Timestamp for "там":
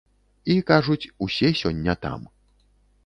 2.07-2.27